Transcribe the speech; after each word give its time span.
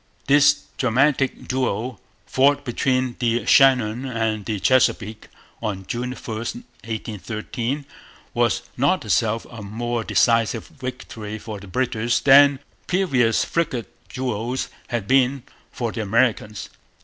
This 0.25 0.61
dramatic 0.79 1.47
duel, 1.47 2.01
fought 2.25 2.65
between 2.65 3.17
the 3.19 3.45
Shannon 3.45 4.03
and 4.03 4.43
the 4.47 4.59
Chesapeake 4.59 5.27
on 5.61 5.85
June 5.85 6.13
1, 6.13 6.15
1813, 6.25 7.85
was 8.33 8.63
not 8.75 9.05
itself 9.05 9.45
a 9.51 9.61
more 9.61 10.03
decisive 10.03 10.65
victory 10.69 11.37
for 11.37 11.59
the 11.59 11.67
British 11.67 12.19
than 12.21 12.57
previous 12.87 13.45
frigate 13.45 13.93
duels 14.09 14.69
had 14.87 15.07
been 15.07 15.43
for 15.71 15.91
the 15.91 16.01
Americans. 16.01 16.71